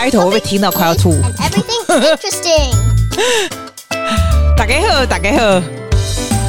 [0.00, 1.12] 开头会被听到快要吐。
[4.56, 5.60] 大家好，大家好。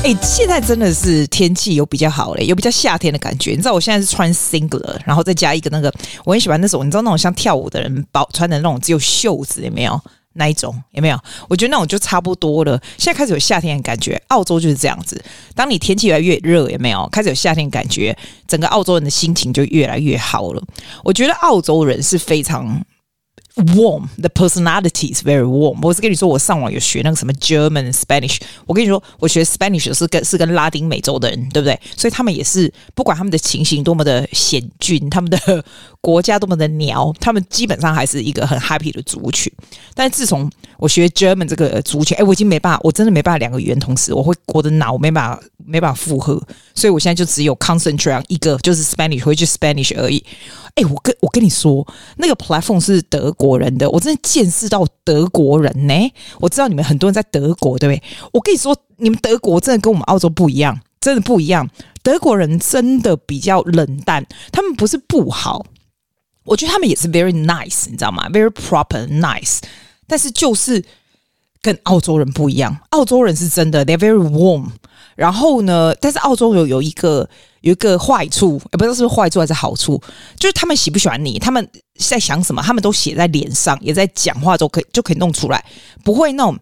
[0.04, 3.50] 哎，现在真的是天气有比较好嘞，有比较夏天的感觉。
[3.50, 5.92] 你知道我现在是穿 singlet，然后再加一个那个，
[6.26, 10.00] 我很喜欢那种，你知道那种像跳舞的人包穿的那种只有袖子，有没有？
[10.34, 11.20] 那一种有没有？
[11.48, 12.80] 我觉得那种就差不多了。
[13.00, 15.20] 现在开始有夏天的感觉，澳洲就是这样子。
[15.56, 17.10] 当你天气越来越热，有没有？
[17.12, 18.16] 开始有夏天的感觉，
[18.48, 20.62] 整个澳洲人的心情就越来越好了。
[21.04, 22.80] 我觉得澳洲人是非常。
[23.56, 25.80] Warm, the personality is very warm。
[25.82, 28.38] 我是跟你说，我上网有学那个什么 German Spanish。
[28.66, 31.78] 我跟你说，我学 Spanish 是跟是跟拉丁美洲的人，对不对？
[31.98, 35.66] 所以他们也是，不管他们的情形多么的险峻，他们的
[36.00, 39.52] 国家多么的鸟，他们基本上还是一个很 happy 的族群。
[39.94, 46.42] 但是自从我学 German 这个族群，哎，我已经没办法，我真的没办法两个语言同时，我会我的脑没办法没办法负荷，
[46.76, 50.24] 所以我现在就只有 concentrate 一个，就是 Spanish，回去 Spanish 而已。
[50.76, 51.86] 哎，我跟我跟你说，
[52.18, 55.94] 那个 platform 是德国人的，我真的见识到德国人呢。
[56.40, 58.04] 我知道你们很多人在德国，对不对？
[58.32, 61.70] 我跟你说，你们德国真的跟我们澳洲不一样，真的不一样。
[62.02, 65.66] 德国人真的比较冷淡，他们不是不好，
[66.46, 69.60] 我觉得他们也是 very nice，你知道吗？very proper nice，
[70.08, 70.84] 但是就是
[71.62, 72.78] 跟澳洲人不一样。
[72.92, 74.68] 澳洲人是真的，they're very warm。
[75.20, 77.30] 然后呢，但是澳洲有有一个。
[77.62, 80.02] 有一个坏处，也不知道是不是坏处还是好处，
[80.38, 85.62] 就是他们喜不喜欢你，他们在想什么，他们都写在脸上，也在讲话都可以就可以弄出来，
[86.02, 86.58] 不会那种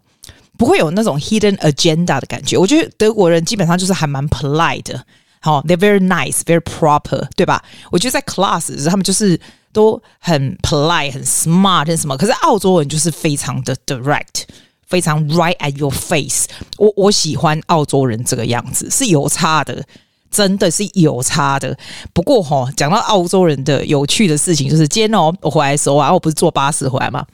[0.58, 2.58] 不会有那种 hidden agenda 的感觉。
[2.58, 5.06] 我觉得德国人基本上就是还蛮 polite 的，
[5.40, 7.64] 好，they're very nice, very proper，对吧？
[7.92, 9.40] 我觉得在 class 他们就是
[9.72, 12.18] 都很 polite、很 smart，很什么。
[12.18, 14.46] 可是澳洲人就是非常的 direct，
[14.88, 16.46] 非常 right at your face。
[16.78, 19.86] 我我喜欢澳洲人这个样子，是有差的。
[20.30, 21.76] 真的是有差的，
[22.12, 27.26] 不过哈、讲到澳洲人的有趣的事情，就是今天哦，我回来的时候啊，我不是坐巴士回来嘛，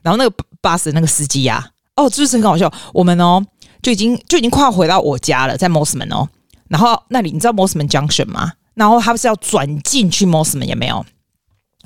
[0.00, 1.56] 然后那个巴士那个司机呀、
[1.94, 3.44] 啊，哦，就是很搞笑，我们哦
[3.82, 6.26] 就已经就已经快要回到我家了，在 Mosman 哦，
[6.68, 8.54] 然后那里你知道 Mosman Junction 吗？
[8.72, 11.04] 然后他不是要转进去 Mosman 有没有？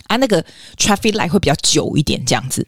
[0.07, 0.43] 啊，那个
[0.79, 2.65] traffic light 会比较久一点，这样子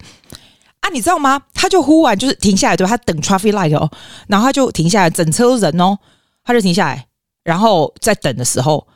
[0.87, 1.43] 啊，你知道吗？
[1.53, 2.87] 他就忽然就是停下来，对？
[2.87, 3.91] 他等 traffic light 哦，
[4.29, 5.99] 然后他就停下来，整车人哦，
[6.45, 7.07] 他就停下来。
[7.43, 8.87] 然后在等的时候，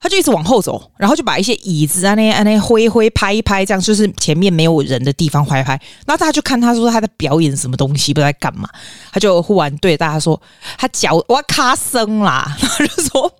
[0.00, 5.80] 他就一直往后走，然后就把一些椅子啊那啊那挥挥拍一拍，这样就是前面没有人的地方拍一拍。
[6.06, 8.68] 然后大家就看他说他在表演什么东西，不知道在干嘛。
[9.12, 10.40] 他就忽然对大家说
[10.76, 13.32] ：“他脚我要卡声啦。”然后就说。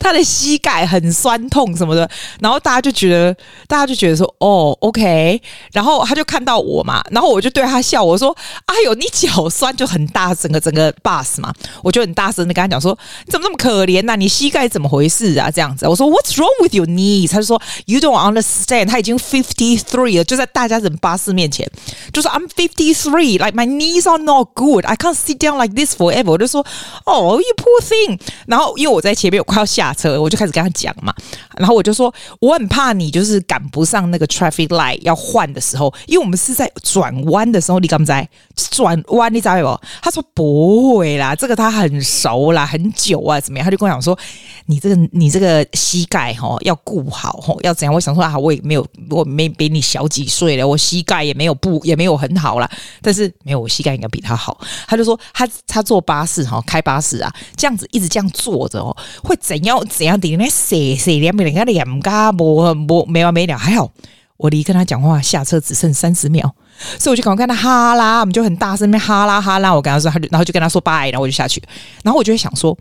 [0.00, 2.08] 他的膝盖很酸痛什么的，
[2.40, 3.34] 然后大家就觉得，
[3.66, 5.40] 大家就觉得说，哦，OK，
[5.72, 15.48] 然后他就看到我嘛，然后我就对他笑，我说，哎呦，你脚酸就很大，整个整个 bus 嘛，我就很大声的跟他讲说，你怎么那么可怜呐、你膝盖怎么回事啊？
[15.48, 17.30] 这样子，我说，What's wrong with your knees？
[17.30, 18.88] 他就说，You don't understand。
[18.88, 21.70] 他已经 fifty three 了，就在大家整巴士面前，
[22.12, 26.32] 就说 I'm fifty three，like my knees are not good，I can't sit down like this forever。
[26.32, 26.66] 我就说，
[27.04, 28.18] 哦，you poor thing。
[28.46, 29.27] 然后因为我在前。
[29.28, 31.14] 前面我快要下车，我就开始跟他讲嘛，
[31.56, 39.32] 然后我就说我很怕你就是赶不上那个 traffic light 要换的时候，因为我们是在转弯的时候，你敢不在转弯？
[39.32, 39.80] 你知道没？
[40.00, 43.64] 他说不会啦，这个他很熟啦，很久啊，怎么样？
[43.64, 44.18] 他就跟我讲说，
[44.66, 47.92] 你这个你这个膝盖哈要顾好哈，要怎样？
[47.92, 52.70] 我想说啊，我也没有，我没比你小几岁了，我膝盖也没有不也没有很好啦，
[53.02, 54.58] 但是没有我膝盖应该比他好。
[54.86, 58.96] 他就说他他坐巴士哈，开巴士啊，这样子一直这样坐着哦。
[59.22, 60.36] 会怎样怎样的？
[60.36, 63.56] 那谁谁两两个两加没没没完没了。
[63.56, 63.90] 还好
[64.36, 66.54] 我离跟他讲话下车只剩三十秒，
[66.98, 69.74] 所以我就赶快跟他哈啦，我们就很大声，面哈啦哈啦。
[69.74, 71.60] 我跟他说，他就然后就跟他说拜，然后我就下去。
[72.04, 72.76] 然后我就会想说，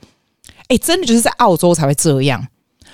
[0.68, 2.48] 哎，真的就是在澳洲才会这样，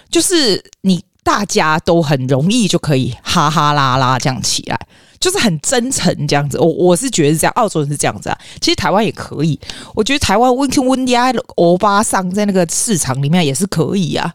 [0.10, 4.80] 就是你大家都很容易就可以哈哈啦啦这样起来。
[5.20, 8.38] 就是很真诚这样子，我我是觉得是这样，澳洲人是这样子啊。
[8.60, 9.58] 其实台湾也可以，
[9.96, 14.34] 我觉得台湾温克温迪埃欧巴桑在那个市场里面也是可以啊。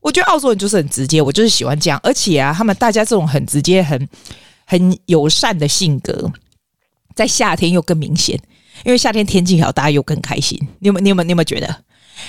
[0.00, 4.08] 我觉得澳洲人就是很直接，我就是喜欢这样，而且啊，他们大家这种很直接、很
[4.66, 6.32] 很友善的性格，
[7.14, 8.36] 在夏天又更明显，
[8.84, 10.58] 因为夏天天气好，大家又更开心。
[10.80, 11.02] 你有没有？
[11.04, 11.24] 你有没有？
[11.26, 11.76] 你有没有觉得？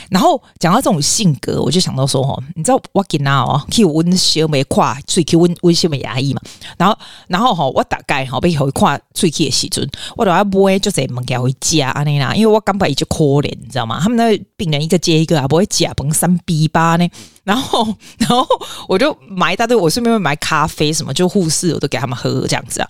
[0.09, 6.41] 然后讲到这种性格，我就想到说哦，你知道我给那哦，去温小美跨，所以去温温小美牙医嘛。
[6.77, 6.97] 然后，
[7.27, 13.99] 然后哈，我大概哈被回跨最去的时阵，我都要买就在门口回家安尼啦，因为我刚把一就可怜，你知道吗？
[14.01, 17.07] 他们那病人一个接一个啊，不会假崩三 B 八呢。
[17.43, 17.87] 然后，
[18.17, 18.45] 然后
[18.87, 22.89] 我就买一大堆，我顺便会买咖啡什么，就护士我都给他们喝这样子啊。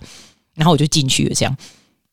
[0.54, 1.56] 然后我就进去了这样，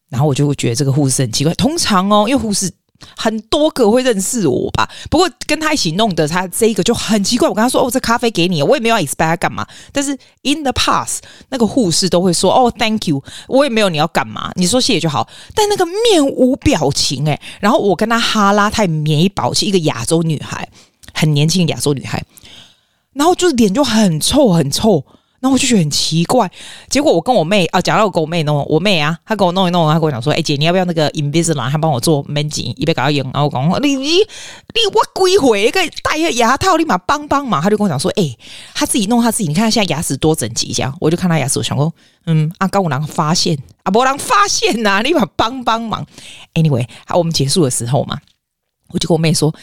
[0.10, 1.54] 然后我就会觉得这个护士很奇怪。
[1.54, 2.72] 通常哦，因为护士。
[3.16, 4.90] 很多个会认识我吧。
[5.10, 7.48] 不过跟他一起弄的，他这一个就很奇怪。
[7.48, 9.68] 我跟他说：“哦，这咖啡给你。”我也没有 expect 干嘛。
[9.92, 10.12] 但是
[10.44, 11.20] in the past，
[11.50, 15.28] 那个护士都会说：“哦，thank you。”我也没有你要干嘛，你说谢谢就好。
[15.54, 20.68] 但那个面无表情哎，然后我跟他哈拉，他也没保持一个亚洲女孩，
[21.14, 22.24] 很年轻的亚洲女孩，
[23.14, 25.06] 然后就是脸就很臭很臭。
[25.44, 26.50] 然后我就觉得很奇怪，
[26.88, 31.70] 结果我跟我妹啊，讲到我跟我妹弄，我妹啊，她给我弄一弄，她跟我讲说：“哎、姐，你要不要那个 Invisalign？
[31.70, 38.38] 她帮我做门禁，一边搞到用。”然后我讲：“你你你我鬼回可以戴个牙套，立马帮帮忙。”她就跟我讲说：“哎、欸，
[38.74, 41.94] 她自己弄她自己，你看她现在牙齿多整齐。”这样，我就看她牙齿，我想说
[42.26, 46.08] ：“嗯，啊，刚我能发现啊，没人发现呐、啊，立马帮帮忙。
[46.54, 48.18] ”Anyway，好，我们结束的时候嘛，
[48.94, 49.54] 我就跟我妹说。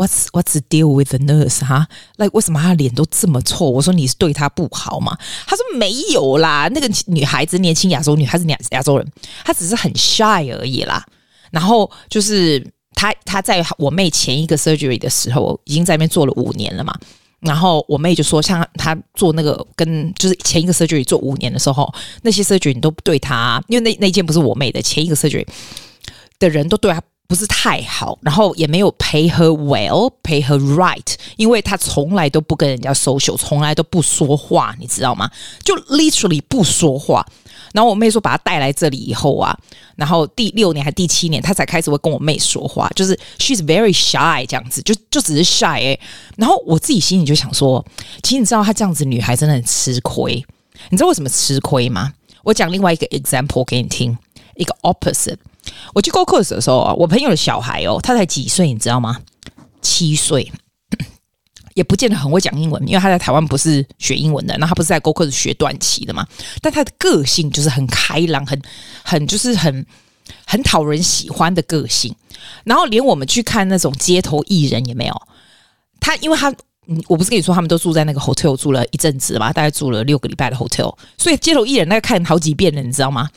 [0.00, 1.62] What's What's the deal with the nurse？
[1.62, 1.86] 哈
[2.16, 3.68] ，like 为什么她脸都这么臭？
[3.68, 5.14] 我说你是对她不好吗？
[5.46, 9.06] 她说没有啦，那个女孩子年轻亚洲女孩子亚亚洲人，
[9.44, 11.04] 她只是很 shy 而已啦。
[11.50, 16.94] 然后就是她她在我妹前一个 surgery 的时候，已经在那边做了五年了嘛。
[17.40, 21.92] 然后我妹就说，像她做那个跟就是前一个 surgery 做五年的时候，
[22.22, 25.46] 那些 surgery 你都不对她，因为那那件不是我妹的，前一个 surgery
[26.38, 27.02] 的人都对她。
[27.30, 35.30] 不是太好，然后也没有 pay her well，pay her right，因为他从来都不跟人家 social，从来都不说话，你知道吗？
[35.62, 37.24] 就 literally 不说话。
[37.72, 39.56] 然后我妹说把他带来这里以后啊，
[39.94, 45.96] 然后第六年还第七年，他才开始会跟我妹说话，就是 she's very shy 这样子，就就只是 shy 哎。
[46.36, 47.86] 然后我自己心里就想说，
[48.24, 50.44] 其实你知道她这样子女孩真的很吃亏，
[50.88, 52.12] 你知道为什么吃亏吗？
[52.42, 54.18] 我讲另外一个 example 给你听，
[54.56, 55.36] 一个 opposite。
[55.94, 59.20] 我去 Go Coast 的时候啊，我朋友的小孩哦，他才几岁，你知道吗？
[59.82, 60.50] 七岁，
[61.74, 66.26] 也不见得很会讲英文，因为他在台湾不是学英文的，那他不是在 Go Coast 学短期的嘛？
[66.60, 68.60] 但他的个性就是很开朗，很
[69.02, 69.84] 很就是很
[70.46, 72.14] 很讨人喜欢的个性。
[72.64, 75.22] 然后连我们去看那种街头艺人也没有
[76.00, 76.52] 他，因为他，
[77.06, 83.28] 我不是跟你说他们都住在那个 hotel 住了一阵子嘛，大概住了六个礼拜的 hotel，所以街头艺人那个看好几遍了，你知道吗？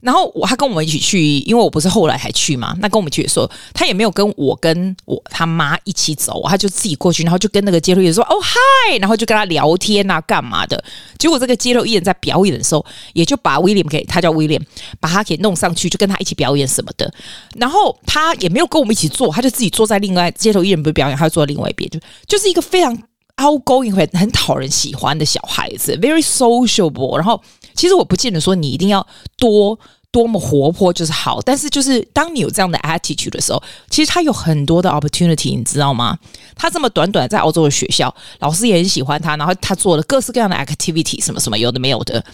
[0.00, 2.76] 然后我他跟我们一起去，因为我不是后来还去嘛。
[2.80, 10.82] 那跟我们去的时候，他也没有跟我跟我他妈一起走，他就自己过去，然后就跟那个街头艺人说：“哦嗨！”然后就跟他聊天啊，干嘛的？
[11.18, 12.84] 结果这个街头艺人在表演的时候，
[13.14, 14.60] 也就把威廉给他叫威廉，
[15.00, 17.12] 把他给弄上去，就跟他一起表演什么的。
[17.54, 21.98] 然后他也没有跟我们一起坐，他就自己坐在另外街头艺人不是表演，他就坐在另外一边，就
[22.28, 22.96] 就是一个非常
[23.36, 27.16] outgoing 很很讨人喜欢的小孩子，very sociable。
[27.16, 27.42] 然后。
[27.76, 29.06] 其实我不见得说你一定要
[29.36, 29.78] 多
[30.10, 36.18] 多么活泼就是好，但是就是当你有这样的 attitude 的时候，其实他有很多的 opportunity，你知道吗？
[36.54, 42.24] 他这么短短在澳洲的学校，老师也很喜欢他，然后他做了各式各样的 activity，什么什么有的没有的。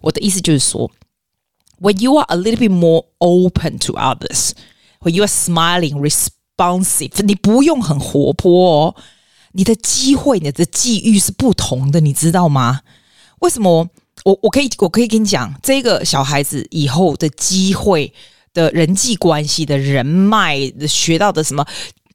[0.00, 0.90] 我的意思就是说
[1.80, 8.96] ，when you are a little bit more open to others，when you are smiling, responsive，你不用很活泼哦，
[9.52, 12.80] 你的机会、你的机遇是不同的，你知道吗？
[13.40, 13.88] 为什么？
[14.26, 18.12] 我我可以我可以跟你讲，这个小孩子以后的机会
[18.52, 21.64] 的人际关系的人脉的学到的什么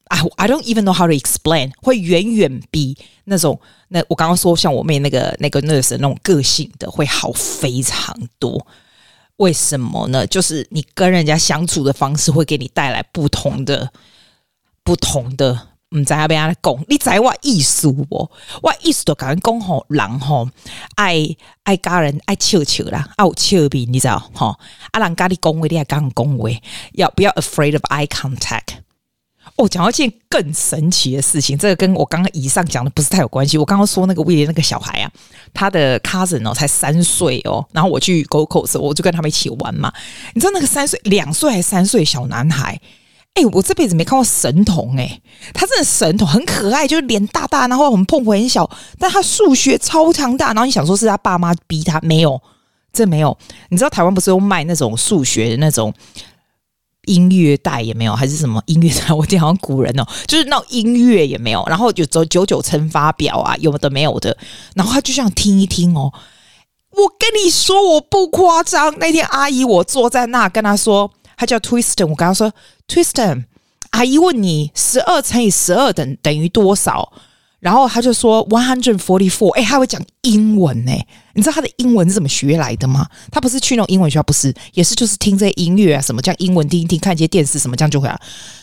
[0.09, 8.67] ，I I don't even know how to explain，会远远比那种那我刚刚说像我妹那个那个 nurse 那种个性的会好非常多。
[9.37, 10.27] 为什么呢？
[10.27, 13.89] 就是你跟人家相处的方式会给你带来不同的
[14.83, 15.70] 不同的。
[15.95, 18.29] 唔知阿边阿讲，你知我意思不？
[18.61, 20.49] 我意思就讲讲吼，人吼
[20.95, 21.17] 爱
[21.63, 24.57] 爱家人爱笑笑啦，爱有笑面，你知道吼？
[24.91, 26.49] 阿人家你讲话，你还讲讲话，
[26.93, 28.79] 要不要 afraid of eye contact？
[29.57, 33.57] 哦，讲到一件更神奇的事情，这个跟我刚刚以上讲的不是太有关系。
[33.57, 35.11] 我刚刚说那个威廉那个小孩啊，
[35.53, 39.91] 他的 cousin 哦才三岁哦，然后我去 go c o s 我就跟他们一起玩嘛。
[40.33, 42.79] 你知道那个三岁、两岁还三岁小男孩？
[43.33, 45.21] 哎、我这辈子没看过神童哎、
[45.53, 48.69] 他真的神童，很可爱，就是脸大大，然后我们碰碰很小，
[48.99, 50.47] 但他数学超强大。
[50.47, 52.39] 然后你想说是他爸妈逼他，没有，
[52.91, 53.35] 这没有。
[53.69, 55.93] 你知道台湾不是有卖那种数学的那种
[57.05, 59.13] 音乐带也没有，还是什么音乐带？
[59.15, 61.63] 我记得好像古人哦，就是那音乐也没有。
[61.67, 64.37] 然后有走九九乘法表啊，有的没有的。
[64.75, 66.11] 然后他就想听一听哦。
[66.91, 68.93] 我跟你说，我不夸张。
[68.99, 71.09] 那天阿姨我坐在那跟他说。
[71.41, 72.53] 他叫 Twiston，我跟他说
[72.87, 73.45] Twiston，
[73.89, 77.11] 阿姨问你十二乘以十二等等于多少？
[77.59, 79.49] 然后他就说 one hundred forty four。
[79.53, 80.91] 哎，他会讲英文呢？
[81.33, 83.07] 你知道他的英文是怎么学来的吗？
[83.31, 88.21] 他不是去那种英文学校，不是，也是就是听这些音乐啊，什么这样英文听一听，看一些电视什么这样就会了。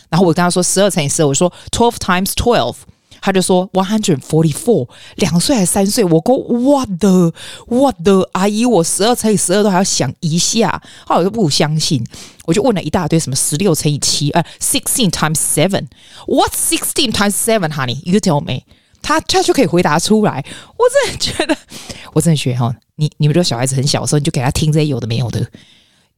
[0.08, 2.76] 然后我跟他说十二乘以十二，我说 twelve times twelve。
[3.20, 6.04] 他就说 one hundred forty four，两岁还三岁？
[6.04, 7.32] 我说 what the
[7.66, 12.04] what the 阿姨，我十二乘以十二都还要想一下，后来我就不相信，
[12.44, 18.62] 我就问了一大堆什么十六乘以七，呃，sixteen times seven，what sixteen times seven，honey，you tell me，
[19.02, 20.44] 他他就可以回答出来。
[20.76, 21.56] 我真的觉得，
[22.12, 25.46] 我真的觉得哈，你你们这个小孩子很小的时候，你就给他听这些有的没有的。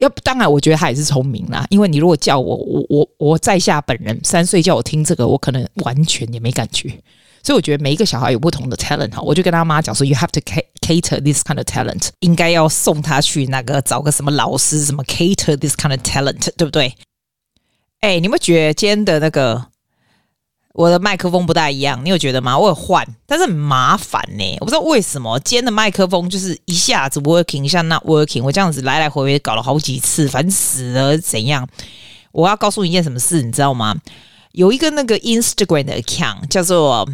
[0.01, 1.65] 要当然，我觉得他也是聪明啦。
[1.69, 6.89] 因为你如果叫我，我我我在下本人三岁叫我听这个，我可能完全也没感觉。
[7.43, 9.21] 所以我觉得每一个小孩有不同的 talent 哈。
[9.21, 10.39] 我就跟他妈讲说，you have to
[10.81, 16.95] cater this kind of talent，应该要送他去那个找个什么老师，什么 cater this kind of talent，对不对？
[18.01, 19.70] 哎，你们觉得今天的那个？
[20.73, 22.57] 我的麦克风不大一样，你有觉得吗？
[22.57, 24.57] 我有换，但是很麻烦呢。
[24.59, 28.41] 我不知道为什么今天的麦克风就是一下子 working，一下 not working。
[28.41, 31.67] 我这样子来来回回搞了好几次，烦死了，怎样？
[32.31, 33.95] 我要告诉你一件什么事，你知道吗？
[34.53, 37.07] 有一个那个 Instagram 的 account 叫做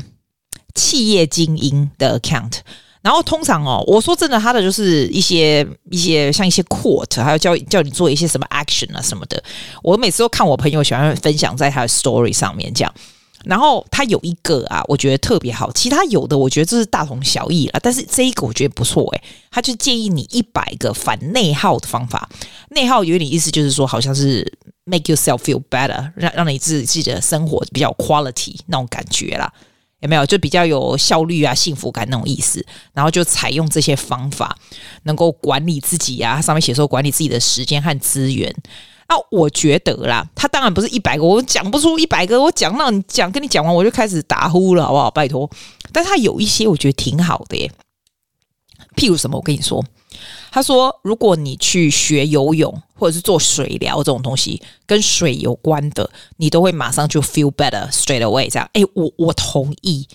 [0.76, 2.60] 企业精英的 account，
[3.02, 9.44] 然后通常哦，我说真的，他的就是一些一些像一些 quote，还有叫叫你做一些什么 action 啊什么的。
[9.82, 12.94] 我每次都看我朋友喜欢分享在他的 story 上面这样。
[13.46, 15.72] 然后他有一个啊，我觉得特别好。
[15.72, 19.24] 其他有的我觉得这是大同小异了，但是这一个我觉得不错诶。
[19.52, 22.28] 他就建议你一百个反内耗的方法。
[22.70, 24.46] 内耗有点意思，就是说好像是
[24.84, 29.52] make yourself feel better，让让你自己的生活比较 quality 那种感觉啦，
[30.02, 30.26] 有没有？
[30.26, 32.66] 就比较有效率啊，幸福感那种意思。
[32.94, 34.58] 然后就采用这些方法，
[35.04, 36.42] 能够管理自己啊。
[36.42, 38.54] 上面写说管理自己的时间和资源。
[39.08, 45.10] 啊，我觉得啦，他当然不是一百个，我讲不出一百个，我讲到你讲跟你讲完，我就开始打呼了，好不好？
[45.10, 45.50] 拜托，
[45.94, 47.72] 但他有一些我觉得挺好的耶，
[48.96, 49.38] 譬如什么？
[49.38, 49.82] 我跟你说，
[50.52, 58.50] 他说，如果你去学游泳或者是做水疗这种东西，跟水有关的，你都会马上就 feel better straight away。
[58.52, 60.06] 这样，哎，我我同意。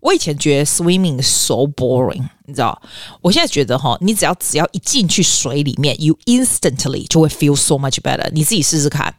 [0.00, 2.80] 我以前觉得 swimming so boring，你知道？
[3.22, 8.30] 我现在觉得哈，你只要只要一进去水里面，you instantly 就会 feel so much better。
[8.32, 9.14] 你自己试试看。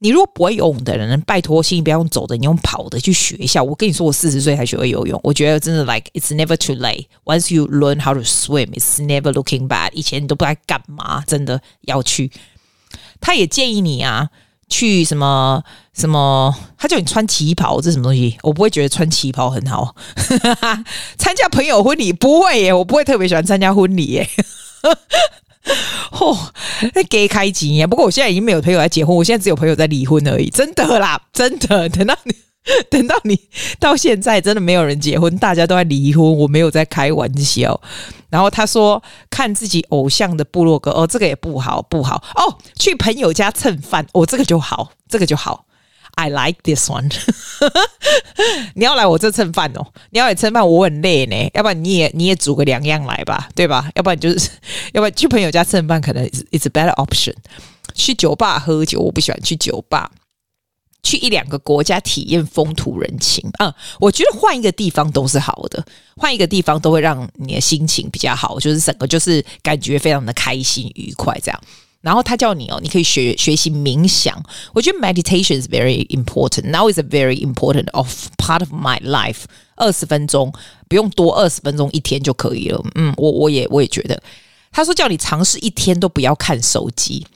[0.00, 3.60] 你如果不会游泳的人，拜托，请你不要用走的，你用跑的去学一下。
[3.60, 7.06] 我跟你说，我四十岁才学会游泳，我觉得真的 like it's never too late。
[7.24, 9.90] Once you learn how to swim, it's never looking bad.。
[9.92, 12.30] 以前你都不知道干嘛，真的要去。
[13.20, 14.30] 他也建议你啊。
[14.68, 15.62] 去什么
[15.94, 16.54] 什么？
[16.76, 18.36] 他叫你穿旗袍，这什么东西？
[18.42, 19.94] 我不会觉得穿旗袍很好。
[21.18, 24.28] 参加朋友婚礼不会耶，我不会特别喜欢参加婚礼耶。
[26.12, 26.52] 嚯、 哦，
[26.94, 27.86] 那给开机耶！
[27.86, 30.48] 不过我现在已经没有朋友在结婚，我现在只有朋友在离婚而已。
[30.50, 31.88] 真的啦，真的。
[31.88, 32.34] 等到你，
[32.88, 33.38] 等到你
[33.80, 36.24] 到现在，真的没有人结婚，大家都在离婚。
[36.38, 37.80] 我没有在开玩笑。
[38.30, 42.58] 然后他说看自己偶像的部落格哦，这个也不好不好哦。
[42.78, 45.64] 去朋友家蹭饭哦，这个就好，这个就好。
[46.14, 47.12] I like this one。
[48.74, 51.50] 你要来我这蹭饭哦，你要来蹭饭，我很累呢。
[51.54, 53.88] 要不然你也你也煮个两样来吧，对吧？
[53.94, 54.50] 要不然就是，
[54.92, 57.34] 要不然去朋友家蹭饭可能 it's a better option。
[57.94, 60.10] 去酒吧喝酒，我不喜欢去酒吧。
[61.08, 65.82] 去一两个国家体验风土人情，嗯，我觉得换一个地方都是好的，
[66.18, 71.58] 换一个地方都会让你的心情比较好，就是整个就是感觉非常的开心愉快这样。
[72.02, 74.40] 然后他叫你哦，你可以学学习冥想，
[74.74, 76.70] 我觉得 meditation is very important.
[76.70, 79.44] Now is a very important of part of my life。
[79.76, 80.52] 二十分钟
[80.88, 82.84] 不用多，二十分钟一天就可以了。
[82.96, 84.22] 嗯，我我也我也觉得，
[84.70, 87.26] 他说叫你尝试一天都不要看手机，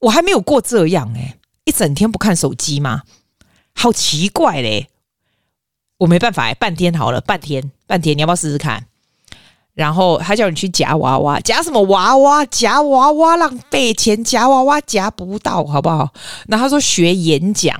[0.00, 1.34] 我还没有过这样诶。
[1.66, 3.02] 一整天不看手机吗？
[3.74, 4.88] 好奇怪嘞！
[5.98, 8.86] 我没办法哎，半天好了，半天半天，你要不要试试看？
[9.74, 12.46] 然后他叫你去夹娃娃，夹什么娃娃？
[12.46, 16.14] 夹娃娃浪费钱，夹娃娃夹不到，好不好？
[16.46, 17.78] 那他说学演讲，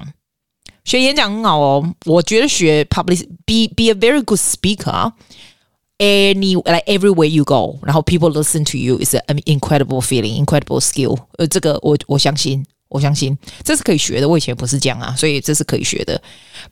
[0.85, 1.95] 学演讲很好哦。
[2.05, 9.14] 我觉得学 public，be be a very good speaker，any like everywhere you go，然后 people listen to you is
[9.14, 11.16] an incredible feeling，incredible skill。
[11.38, 12.66] 呃，这个我我相信。
[12.97, 16.21] 我相信这是可以学的，我以前不是这样啊，所以这是可以学的。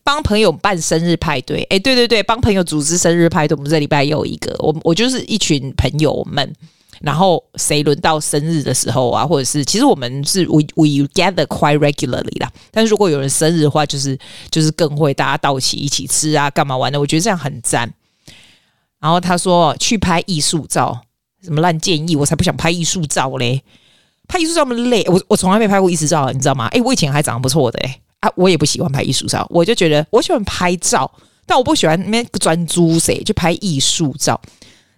[0.03, 6.53] 帮朋友办生日派对，哎，对对对，帮朋友组织生日派对，我们这礼拜又有一个，我我就是一群朋友们，
[7.01, 14.19] 然后谁轮到生日的时候啊，或者是其实我们是 we we gather quite regularly 啦，但是如果有人生日的话，就是
[14.51, 17.93] 就是更会大家到齐一起吃啊，干嘛玩的，我觉得这样很赞。
[19.01, 20.99] 然后他说去拍艺术照，
[21.43, 23.63] 什么烂建议，我才不想拍艺术照嘞。
[24.29, 26.67] 拍艺术照那么累，我我从来没拍过艺术照，你知道吗？
[26.69, 31.11] 诶，我以前还长得不错的诶，啊，我也不喜欢拍艺术照，我就觉得我喜欢拍照，
[31.47, 34.41] 但我不喜欢那边专注谁就拍艺术照。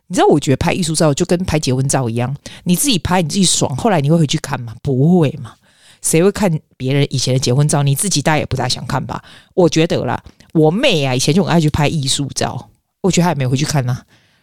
[0.08, 4.74] 你知道，我觉得拍艺术照就跟拍结婚照一样，你自己拍你自己爽，后来你会回去看吗？
[4.82, 5.54] 不会嘛？
[6.00, 7.82] 谁会看别人以前的结婚照？
[7.82, 9.20] 你自己大概也不大想看吧？
[9.54, 12.68] 我觉得啦，我妹啊，以前就很爱去拍艺术照，
[13.00, 14.02] 我觉得她也没有回去看呢、啊。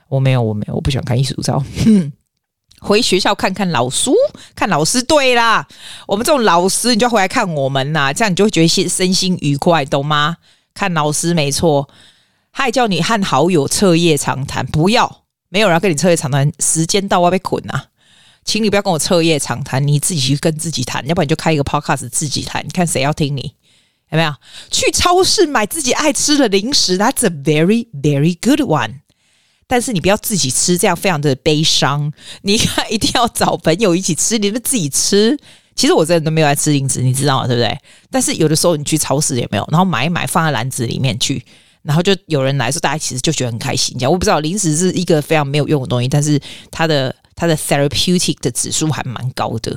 [0.10, 1.64] 我没有，我没有，我不喜欢看艺术照。
[1.86, 2.12] 哼
[2.84, 4.14] 回学校看看老书，
[4.54, 5.02] 看老师。
[5.02, 5.66] 对啦，
[6.06, 10.38] 我们这种老师，你就回来看我们呐、啊，这样你就会觉得心身心愉快，懂吗？
[10.74, 11.88] 看老师没错，
[12.52, 17.86] 他还叫你和好友彻夜长谈，不要，没有人跟你彻夜长谈，时间到我要被捆啊，
[18.44, 23.54] 请你不要跟我彻夜长谈，你自己去跟自己谈，要不然你就开一个 podcast 自己谈，看谁要听你？
[24.10, 24.34] 有没有？
[24.70, 29.03] 去超市买自己爱吃的零食，That's a very very good one。
[29.74, 32.14] 但是你不要自己吃，这样非常的悲伤。
[32.44, 35.36] 你看，一定要找朋友一起吃，你们自己吃。
[35.74, 37.48] 其实我真的都没有爱吃零食，你知道吗？
[37.48, 37.76] 对不对？
[38.12, 41.44] 但是有的时候你去超市也没有，然后买一买放在篮子里面去，
[41.82, 43.98] 然后就有人来说，大家其实就觉得很开心。
[43.98, 46.40] 这样我不知道，零食是一个非常没有用的东西，但是
[46.70, 49.76] 它的它的 therapeutic 的指数还蛮高的。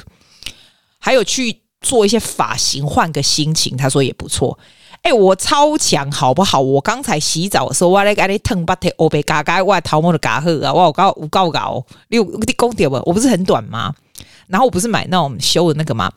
[0.98, 4.58] 还有去做一些发型，换个心情，他说也不错。
[5.06, 6.60] 哎、我超强，好不好？
[6.60, 13.00] 我刚才洗澡的时候，我来给你烫把头，我被嘎嘎，我头毛都嘎呵啊，我搞我搞搞，你有你讲对不？
[13.06, 13.94] 我不是很短吗？
[14.48, 16.10] 然后我不是买那种修的那个吗？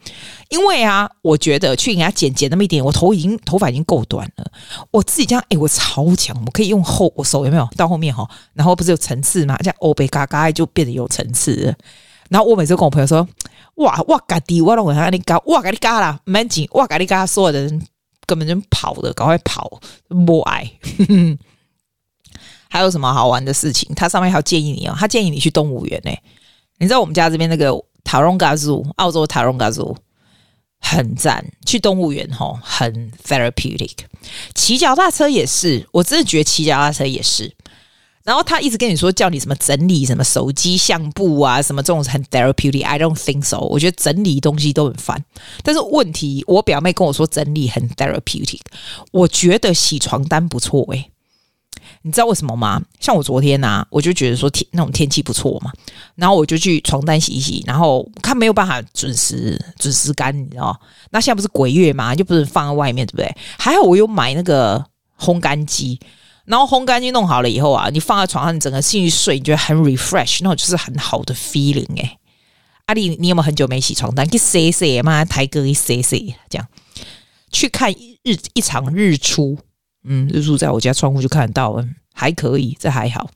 [0.50, 4.52] 因为啊，我觉得去给他剪剪那么一点，我头已经头发已经够短了。
[4.90, 8.28] 我自己这样，哎、我超强，我可以用后我手有没有到后面哈？
[8.56, 9.56] 然后不是有层次吗？
[9.60, 11.76] 这样欧北嘎嘎就变得有层次。
[12.30, 13.28] 然后我每次跟我朋友说，
[13.76, 17.86] 哇哇嘎滴，我让我让你嘎，哇嘎你嘎啦，蛮紧，哇嘎你嘎，所有人。
[18.30, 19.82] 根本就跑的，赶快跑！
[20.28, 20.72] 不爱。
[22.70, 23.92] 还有什么好玩的事情？
[23.96, 26.12] 它上面还要建议你哦，他建议你去动物园呢。
[26.78, 29.98] 你知道我们家这边那个塔隆嘎族澳洲塔隆嘎族
[30.80, 33.96] 很赞，去动物园吼很 therapeutic。
[34.54, 37.52] 骑脚踏车也是，我真的觉得骑脚踏车也是。
[38.30, 42.86] 然后他一直跟你说叫你什么整理什么手机相簿啊，什么这种很 therapeutic。
[42.86, 43.58] I don't think so。
[43.58, 45.26] 我觉得整理东西都很烦。
[45.64, 48.60] 但是问题，我表妹跟我说整理很 therapeutic。
[49.12, 51.10] 我觉得洗床单不错诶、
[52.04, 52.80] 你知道为什么吗？
[53.00, 55.74] 像我昨天啊，我就觉得说天那种天气不错嘛，
[56.14, 60.80] 然后我就去床单洗一洗，然后看没有办法准时准时干，你知道？
[61.10, 63.36] 那现在不是鬼月嘛，就不能放在外面，对不对？
[63.58, 64.86] 还好我有买那个
[65.20, 66.00] 烘干机。
[66.50, 72.18] 然后烘干机弄好了以后啊，你放在床上，你整个进去睡，你觉得很 refresh，那种就是很好的 feeling 哎、
[72.88, 74.28] 阿丽，你有没有很久没洗床单？
[74.28, 76.68] 去洗洗嘛，台哥一洗洗，这样
[77.52, 77.92] 去看
[78.24, 79.60] 日一场日出，
[80.04, 83.30] 嗯，日出在我家窗户就看得到，嗯，还可以，这还好。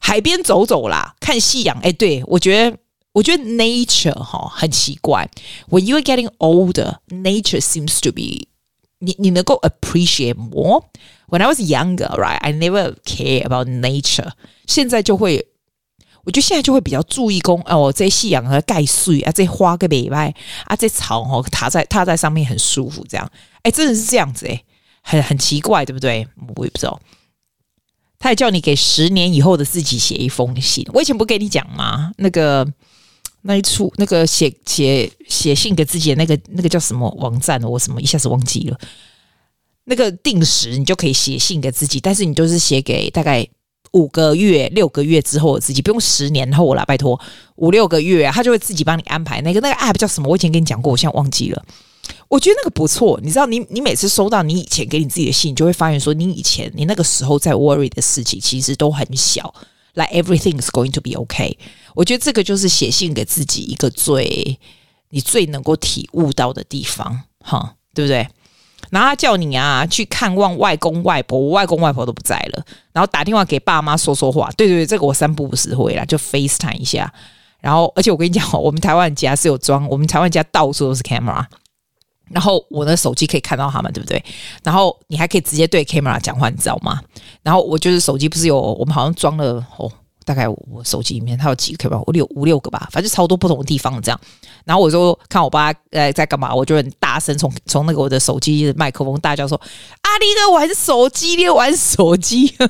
[0.00, 2.76] 海边走走啦，看夕阳，哎，对我觉得，
[3.12, 5.30] 我觉得 nature 哈很奇怪。
[5.68, 8.47] When you are getting older, nature seems to be
[8.98, 10.84] 你你能够 appreciate more。
[11.28, 14.30] When I was younger, right, I never care about nature。
[14.66, 15.46] 现在就会，
[16.24, 20.22] 我觉得现在就会比较注意公哦，这夕阳和盖碎啊，这花个尾巴
[20.64, 23.30] 啊，这草哦，踏在踏在上面很舒服，这样，
[23.62, 24.64] 哎，真的是这样子哎，
[25.02, 26.26] 很很奇怪，对不对？
[26.56, 27.00] 我也不知道。
[28.18, 30.84] 他也叫你给十年以后的自己写一封信。
[30.92, 32.12] 我以前不跟你讲吗？
[32.16, 32.66] 那个。
[33.48, 37.58] 那一处那个写写写信给自己的那个那个叫什么网站？
[37.62, 38.78] 我什么一下子忘记了。
[39.84, 43.48] 那个定时你就可以写信给自己，但是你就是写给大概
[43.92, 47.18] 五个月、六个月之后的自己，不用十年后了，拜托
[47.56, 50.28] 五六个月，他就会自己帮你安排那个那个 app 叫什么？
[50.28, 51.64] 我以前跟你讲过，我现在忘记了。
[52.28, 59.54] 我觉得那个不错，你知道你，你你每次收到你以前给你自己的信，你就会发现说，你以前你那个时候在 worry 的事情其实都很小。
[59.94, 61.56] Like everything is going to be okay。
[61.98, 64.56] 我觉得这个就是写信给自己一个最
[65.10, 68.28] 你最能够体悟到的地方，哈，对不对？
[68.90, 74.48] 然后他叫你啊去看望外公外婆，我外公外婆都不在了，然后打电话给爸妈说说话。
[74.56, 77.12] 对对对，这个我三不五时会啦，就 FaceTime 一下。
[77.60, 81.44] 然后，而且我跟你讲，我们台湾家是有装，我们台湾家到处都是 camera。
[82.30, 84.24] 然后我的手机可以看到他们，对不对？
[84.62, 87.02] 然后你还可以直接对 camera 讲话，你知道吗？
[87.42, 89.90] 然后我就是手机不是有我们好像装了哦，
[90.28, 94.20] 大概我手机里面它有几个 camera，我六五六个吧，反正超多不同的地方这样。
[94.66, 99.58] 然后我就看我爸呃在干嘛，我就很大声从从那个我的手机麦克风大叫说
[100.02, 102.54] ：“阿力在玩手机，你玩手机。”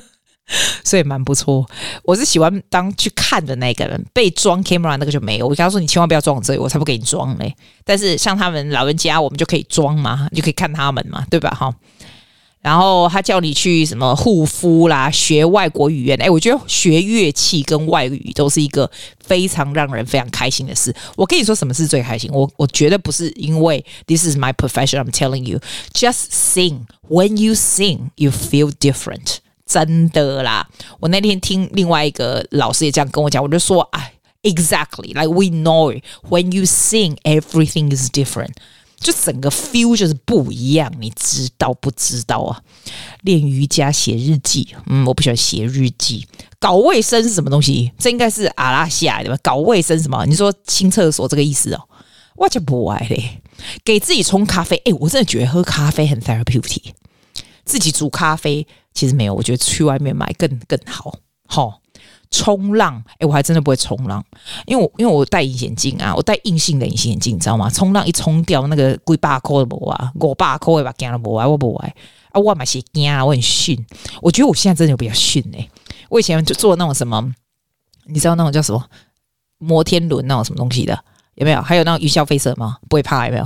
[0.83, 1.63] 所以蛮不错，
[2.03, 5.45] 我是喜欢当去看的那个人，被装 camera 那个就没有。
[5.45, 7.53] 我跟他说：“你千万不要装我这里，我才不给你装嘞。”
[7.85, 11.51] 但是像他们老人家，我们就可以装嘛，你就可以看他们嘛，对吧？
[11.51, 11.75] 哈。
[12.61, 16.21] 然后他叫你去什么护肤啦，学外国语言。
[16.21, 18.89] 哎，我觉得学乐器跟外语都是一个
[19.23, 20.93] 非常让人非常开心的事。
[21.15, 22.29] 我跟你说，什么是最开心？
[22.33, 24.99] 我我觉得不是因为 this is my profession.
[24.99, 25.59] I'm telling you,
[25.93, 26.81] just sing.
[27.07, 29.37] When you sing, you feel different.
[29.65, 30.67] 真的啦！
[30.99, 35.97] 我那天听另外一个老师也这样跟我讲，我就说，哎，exactly like we know.
[36.27, 38.53] When you sing, everything is different.
[38.99, 42.61] 就整个 feel 就是不一样，你知道不知道啊？
[43.21, 46.27] 练瑜伽、写日记，嗯，我不喜欢写日记。
[46.59, 47.91] 搞卫生是什么东西？
[47.97, 49.37] 这应该是阿拉西亚的吧？
[49.41, 50.25] 搞卫生什么？
[50.25, 51.81] 你说清厕所这个意思哦？
[52.35, 53.41] 我就不爱嘞。
[53.83, 56.91] 给自己冲咖啡，哎，我真的觉得喝咖啡很 therapeutic。
[57.65, 61.19] 自己煮咖啡其实没有，我觉得去外面买更更好。
[61.45, 61.78] 好，
[62.31, 64.23] 冲浪，哎，我还真的不会冲浪，
[64.65, 67.69] 因为我因为我戴隐形眼镜啊，我戴硬性的隐形眼镜，你知道吗？
[67.69, 71.95] 冲浪一冲掉，那个几百块都无啊，五百块也把惊了无啊，我不爱
[72.31, 73.83] 啊，我嘛是惊啊，我很逊。
[74.21, 75.69] 我觉得我现在真的有比较逊哎、欸，
[76.09, 77.33] 我以前就做那种什么，
[78.05, 78.85] 你知道那种叫什么
[79.57, 80.97] 摩天轮那种什么东西的，
[81.35, 81.61] 有没有？
[81.61, 82.77] 还有那种云霄飞车吗？
[82.87, 83.43] 不会怕有没有？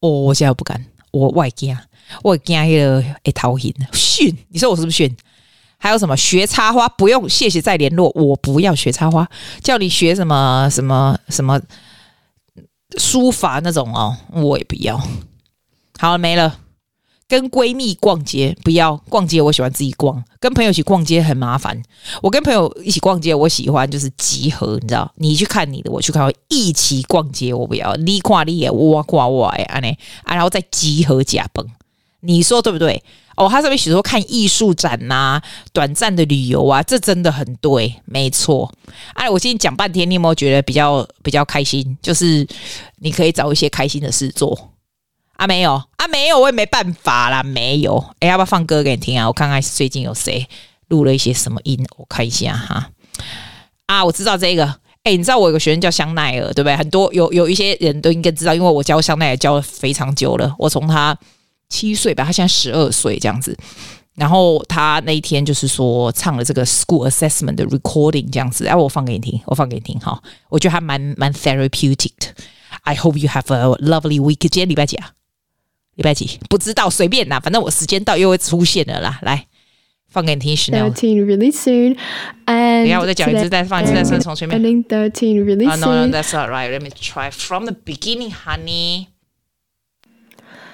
[0.00, 1.76] 哦，我现在不敢，我外惊，
[2.22, 4.36] 我惊那个会头晕逊。
[4.48, 5.16] 你说我是不是逊？
[5.80, 6.86] 还有什么学插花？
[6.90, 8.12] 不用，谢谢再联络。
[8.14, 9.26] 我不要学插花，
[9.62, 11.58] 叫你学什么什么什么
[12.98, 15.00] 书法那种哦，我也不要。
[15.98, 16.58] 好了，没了。
[17.26, 20.24] 跟闺蜜逛街，不要逛街，我喜欢自己逛。
[20.40, 21.80] 跟朋友一起逛街很麻烦。
[22.22, 25.08] 我跟朋友一起逛街，我喜欢就是集合，你知道？
[25.14, 27.94] 你去看你的，我去看我，一起逛街，我不要。
[27.94, 29.96] 你跨你也，我跨我哎，安呢？
[30.26, 31.64] 然后再集合假崩，
[32.20, 33.02] 你说对不对？
[33.36, 38.70] 哦，他上面写说看艺术展呐、啊，短暂的旅游啊，这真的很对，没错。
[39.14, 41.96] 哎，我今天讲半天，你有没有觉得比较比较开心？
[42.02, 42.46] 就是
[42.98, 44.72] 你可以找一些开心的事做。
[45.36, 47.96] 啊，没有啊，没有，我也没办法啦，没有。
[48.18, 49.26] 哎，要不要放歌给你听啊？
[49.26, 50.46] 我看看最近有谁
[50.88, 52.90] 录了一些什么音，我看一下哈。
[53.86, 54.66] 啊，我知道这个。
[55.02, 56.76] 哎，你知道我有个学生叫香奈儿，对不对？
[56.76, 60.54] 很多有有一些人都应该知道，因为我教香奈儿教了非常久了。
[60.58, 61.16] 我从他
[61.70, 63.56] 七岁吧，他现在十二岁这样子。
[64.16, 68.66] 然后他那一天就是说唱了这个 school assessment 的 recording 这样子。
[68.66, 70.22] 哎，我放给你听，我放给你听哈。
[70.50, 72.26] 我觉得还蛮蛮 therapeutic 的。
[72.82, 74.36] I hope you have a lovely week。
[74.40, 75.12] 今天礼拜几啊？
[75.94, 76.38] 礼拜几？
[76.48, 79.18] 不知道，随便啦，反正我时间到又会出现了啦。
[79.22, 79.46] 来，
[80.08, 80.56] 放给你听。
[80.56, 81.96] Thirteen really soon.
[82.46, 84.60] And 等下我再讲一次，再放一次，再从从前面。
[84.60, 85.70] Ending thirteen really soon.
[85.70, 86.70] Oh, no, no, that's not right.
[86.70, 89.06] Let me try from the beginning, honey.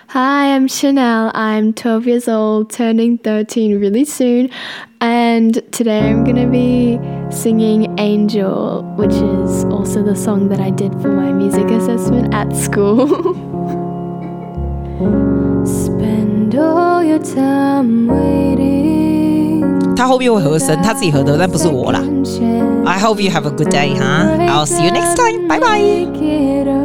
[0.09, 1.31] Hi, I'm Chanel.
[1.33, 4.49] I'm 12 years old, turning 13 really soon.
[4.99, 6.99] And today I'm going to be
[7.31, 12.53] singing Angel, which is also the song that I did for my music assessment at
[12.55, 13.07] school.
[15.65, 19.95] Spend all your time waiting.
[19.95, 22.01] 他后面会和声，他自己和的，但不是我啦。
[22.85, 24.25] I hope you have a good day, huh?
[24.47, 25.47] I'll see you next time.
[25.47, 26.84] Bye bye.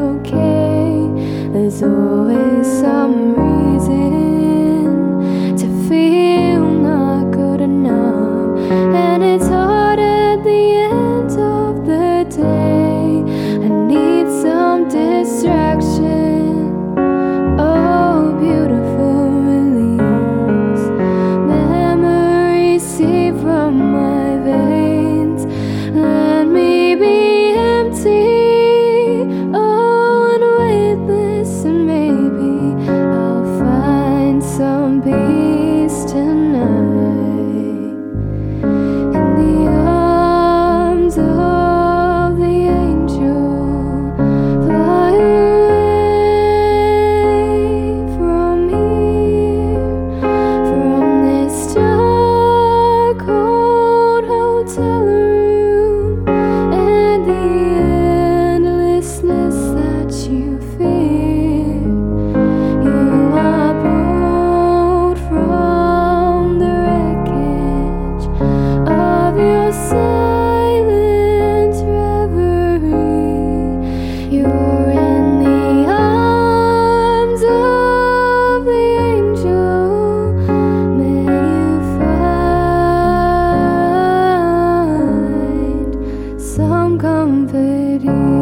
[87.99, 88.40] You.